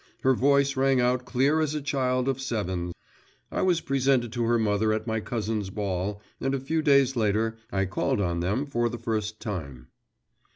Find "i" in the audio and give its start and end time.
3.51-3.61, 7.71-7.85